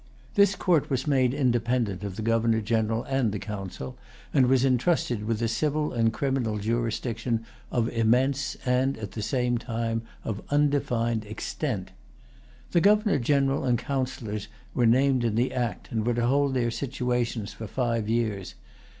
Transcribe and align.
This 0.33 0.55
court 0.55 0.89
was 0.89 1.05
made 1.05 1.31
independent 1.31 2.03
of 2.03 2.15
the 2.15 2.23
Governor 2.23 2.59
General 2.59 3.03
and 3.03 3.39
Council, 3.39 3.95
and 4.33 4.47
was 4.47 4.65
entrusted 4.65 5.25
with 5.25 5.39
a 5.43 5.47
civil 5.47 5.93
and 5.93 6.11
criminal 6.11 6.57
jurisdiction 6.57 7.45
of 7.71 7.87
immense 7.87 8.57
and, 8.65 8.97
at 8.97 9.11
the 9.11 9.21
same 9.21 9.59
time, 9.59 10.01
of 10.23 10.41
undefined 10.49 11.23
extent. 11.25 11.91
The 12.71 12.81
Governor 12.81 13.19
General 13.19 13.63
and 13.63 13.77
Councillors 13.77 14.47
were 14.73 14.87
named 14.87 15.23
in 15.23 15.35
the 15.35 15.53
act, 15.53 15.91
and 15.91 16.03
were 16.03 16.15
to 16.15 16.25
hold 16.25 16.55
their 16.55 16.71
situations 16.71 17.53
for 17.53 17.67
five 17.67 18.09
years. 18.09 18.55